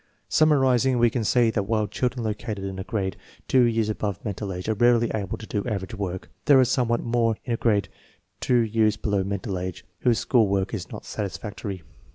Summarizing, 0.29 0.97
we 0.97 1.11
can 1.11 1.23
say 1.23 1.51
that 1.51 1.67
while 1.67 1.85
children 1.87 2.23
located 2.23 2.65
in 2.65 2.79
a 2.79 2.83
grade 2.83 3.17
two 3.47 3.61
years 3.65 3.87
above 3.87 4.25
mental 4.25 4.51
age 4.51 4.67
are 4.67 4.73
rarely 4.73 5.11
able 5.13 5.37
to 5.37 5.45
do 5.45 5.63
average 5.67 5.93
work, 5.93 6.31
there 6.45 6.59
are 6.59 6.65
somewhat 6.65 7.01
more 7.03 7.37
in 7.45 7.53
a 7.53 7.57
grade 7.57 7.87
two 8.39 8.61
years 8.61 8.97
below 8.97 9.23
mental 9.23 9.59
age 9.59 9.85
whose 9.99 10.17
school 10.17 10.47
work 10.47 10.73
is 10.73 10.89
not 10.91 11.05
satisfactory. 11.05 11.83